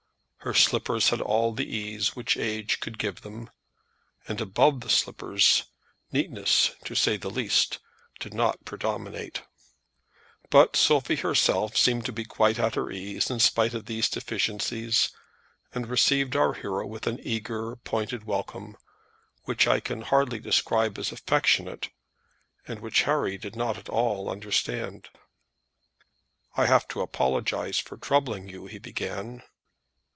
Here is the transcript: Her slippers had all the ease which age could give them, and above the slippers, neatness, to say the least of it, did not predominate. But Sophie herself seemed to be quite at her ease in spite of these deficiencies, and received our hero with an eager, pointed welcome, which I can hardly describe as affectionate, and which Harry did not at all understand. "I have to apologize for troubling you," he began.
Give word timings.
Her 0.43 0.55
slippers 0.55 1.09
had 1.09 1.21
all 1.21 1.53
the 1.53 1.67
ease 1.69 2.15
which 2.15 2.35
age 2.35 2.79
could 2.79 2.97
give 2.97 3.21
them, 3.21 3.51
and 4.27 4.41
above 4.41 4.81
the 4.81 4.89
slippers, 4.89 5.65
neatness, 6.11 6.71
to 6.85 6.95
say 6.95 7.15
the 7.15 7.29
least 7.29 7.75
of 7.75 7.81
it, 8.15 8.23
did 8.23 8.33
not 8.33 8.65
predominate. 8.65 9.43
But 10.49 10.75
Sophie 10.75 11.17
herself 11.17 11.77
seemed 11.77 12.07
to 12.07 12.11
be 12.11 12.25
quite 12.25 12.57
at 12.57 12.73
her 12.73 12.89
ease 12.89 13.29
in 13.29 13.39
spite 13.39 13.75
of 13.75 13.85
these 13.85 14.09
deficiencies, 14.09 15.11
and 15.75 15.85
received 15.85 16.35
our 16.35 16.53
hero 16.53 16.87
with 16.87 17.05
an 17.05 17.19
eager, 17.21 17.75
pointed 17.75 18.23
welcome, 18.23 18.75
which 19.43 19.67
I 19.67 19.79
can 19.79 20.01
hardly 20.01 20.39
describe 20.39 20.97
as 20.97 21.11
affectionate, 21.11 21.89
and 22.67 22.79
which 22.79 23.03
Harry 23.03 23.37
did 23.37 23.55
not 23.55 23.77
at 23.77 23.89
all 23.89 24.27
understand. 24.27 25.09
"I 26.57 26.65
have 26.65 26.87
to 26.87 27.01
apologize 27.01 27.77
for 27.77 27.95
troubling 27.95 28.49
you," 28.49 28.65
he 28.65 28.79
began. 28.79 29.43